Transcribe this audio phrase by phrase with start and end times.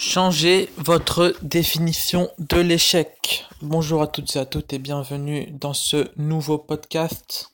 [0.00, 3.44] Changez votre définition de l'échec.
[3.62, 7.52] Bonjour à toutes et à toutes et bienvenue dans ce nouveau podcast.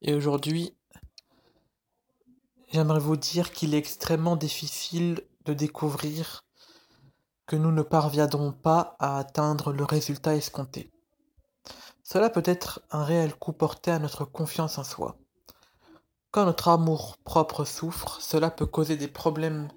[0.00, 0.72] Et aujourd'hui,
[2.72, 6.46] j'aimerais vous dire qu'il est extrêmement difficile de découvrir
[7.46, 10.90] que nous ne parviendrons pas à atteindre le résultat escompté.
[12.02, 15.18] Cela peut être un réel coup porté à notre confiance en soi.
[16.30, 19.68] Quand notre amour propre souffre, cela peut causer des problèmes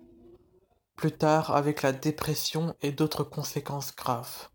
[1.01, 4.49] plus tard avec la dépression et d'autres conséquences graves.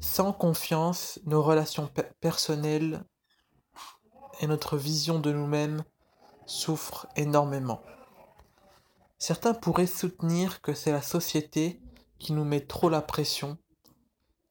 [0.00, 1.90] Sans confiance, nos relations
[2.22, 3.04] personnelles
[4.40, 5.84] et notre vision de nous-mêmes
[6.46, 7.82] souffrent énormément.
[9.18, 11.78] Certains pourraient soutenir que c'est la société
[12.18, 13.58] qui nous met trop la pression,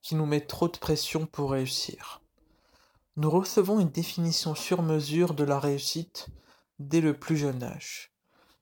[0.04, 2.22] qui nous met trop de pression pour réussir.
[3.16, 6.28] Nous recevons une définition sur mesure de la réussite
[6.78, 8.14] dès le plus jeune âge.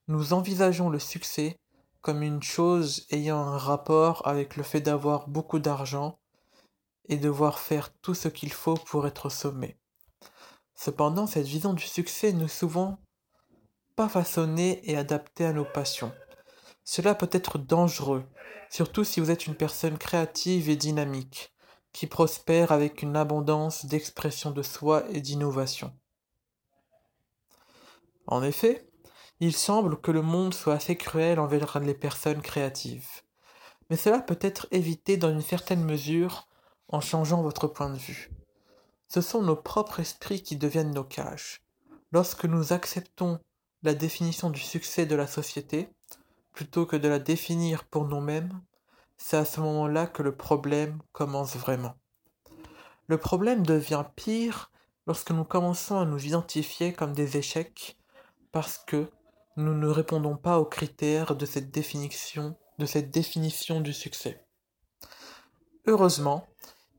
[0.07, 1.59] Nous envisageons le succès
[2.07, 6.17] comme une chose ayant un rapport avec le fait d'avoir beaucoup d'argent
[7.09, 9.77] et devoir faire tout ce qu'il faut pour être sommé.
[10.73, 12.97] Cependant, cette vision du succès n'est souvent
[13.97, 16.13] pas façonnée et adaptée à nos passions.
[16.85, 18.23] Cela peut être dangereux,
[18.69, 21.53] surtout si vous êtes une personne créative et dynamique,
[21.91, 25.93] qui prospère avec une abondance d'expression de soi et d'innovation.
[28.27, 28.86] En effet,
[29.39, 33.21] il semble que le monde soit assez cruel envers les personnes créatives.
[33.89, 36.47] Mais cela peut être évité dans une certaine mesure
[36.89, 38.29] en changeant votre point de vue.
[39.07, 41.61] Ce sont nos propres esprits qui deviennent nos cages.
[42.11, 43.39] Lorsque nous acceptons
[43.83, 45.89] la définition du succès de la société,
[46.51, 48.61] plutôt que de la définir pour nous-mêmes,
[49.17, 51.95] c'est à ce moment-là que le problème commence vraiment.
[53.07, 54.71] Le problème devient pire
[55.05, 57.97] lorsque nous commençons à nous identifier comme des échecs
[58.51, 59.09] parce que
[59.57, 64.45] nous ne répondons pas aux critères de cette définition, de cette définition du succès.
[65.87, 66.47] Heureusement,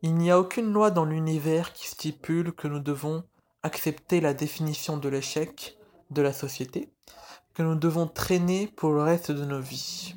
[0.03, 3.23] il n'y a aucune loi dans l'univers qui stipule que nous devons
[3.63, 5.79] accepter la définition de l'échec
[6.11, 6.93] de la société,
[7.55, 10.17] que nous devons traîner pour le reste de nos vies.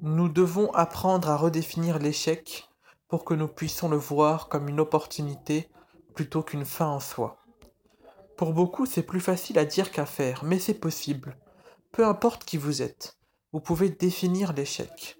[0.00, 2.68] Nous devons apprendre à redéfinir l'échec
[3.06, 5.68] pour que nous puissions le voir comme une opportunité
[6.14, 7.41] plutôt qu'une fin en soi.
[8.36, 11.36] Pour beaucoup, c'est plus facile à dire qu'à faire, mais c'est possible.
[11.92, 13.18] Peu importe qui vous êtes,
[13.52, 15.18] vous pouvez définir l'échec.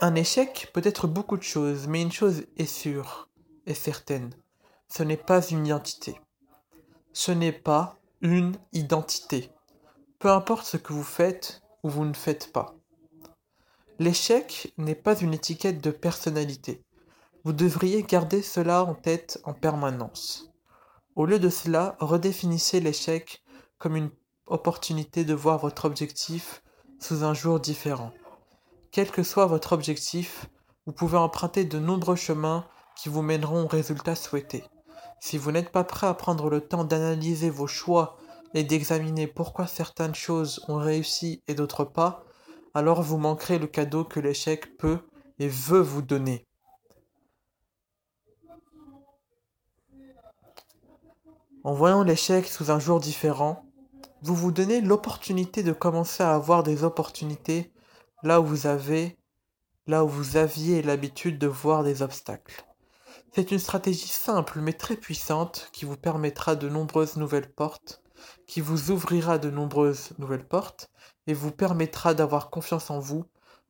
[0.00, 3.28] Un échec peut être beaucoup de choses, mais une chose est sûre
[3.66, 4.30] et certaine.
[4.88, 6.20] Ce n'est pas une identité.
[7.12, 9.50] Ce n'est pas une identité.
[10.18, 12.74] Peu importe ce que vous faites ou vous ne faites pas.
[13.98, 16.82] L'échec n'est pas une étiquette de personnalité.
[17.44, 20.51] Vous devriez garder cela en tête en permanence.
[21.14, 23.42] Au lieu de cela, redéfinissez l'échec
[23.78, 24.10] comme une
[24.46, 26.62] opportunité de voir votre objectif
[26.98, 28.12] sous un jour différent.
[28.92, 30.46] Quel que soit votre objectif,
[30.86, 34.64] vous pouvez emprunter de nombreux chemins qui vous mèneront au résultat souhaité.
[35.20, 38.16] Si vous n'êtes pas prêt à prendre le temps d'analyser vos choix
[38.54, 42.24] et d'examiner pourquoi certaines choses ont réussi et d'autres pas,
[42.72, 45.00] alors vous manquerez le cadeau que l'échec peut
[45.38, 46.46] et veut vous donner.
[51.64, 53.64] En voyant l'échec sous un jour différent,
[54.20, 57.72] vous vous donnez l'opportunité de commencer à avoir des opportunités
[58.24, 59.16] là où vous avez,
[59.86, 62.64] là où vous aviez l'habitude de voir des obstacles.
[63.32, 68.02] C'est une stratégie simple mais très puissante qui vous permettra de nombreuses nouvelles portes,
[68.48, 70.90] qui vous ouvrira de nombreuses nouvelles portes
[71.28, 73.24] et vous permettra d'avoir confiance en vous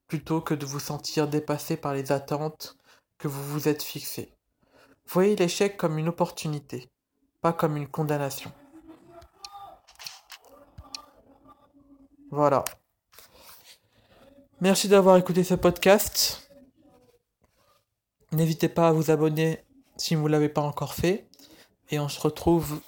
[0.08, 2.78] plutôt que de vous sentir dépassé par les attentes
[3.18, 4.32] que vous vous êtes fixées.
[5.06, 6.88] Voyez l'échec comme une opportunité
[7.42, 8.50] pas comme une condamnation.
[12.30, 12.64] Voilà.
[14.60, 16.48] Merci d'avoir écouté ce podcast.
[18.30, 19.64] N'hésitez pas à vous abonner
[19.96, 21.28] si vous ne l'avez pas encore fait.
[21.90, 22.80] Et on se retrouve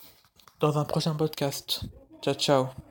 [0.60, 1.82] dans un prochain podcast.
[2.22, 2.83] Ciao ciao.